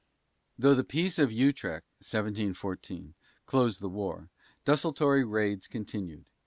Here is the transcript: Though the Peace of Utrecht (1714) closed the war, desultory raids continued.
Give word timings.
Though 0.57 0.73
the 0.73 0.83
Peace 0.83 1.19
of 1.19 1.31
Utrecht 1.31 1.85
(1714) 1.99 3.13
closed 3.45 3.81
the 3.81 3.87
war, 3.87 4.29
desultory 4.65 5.23
raids 5.23 5.67
continued. 5.67 6.25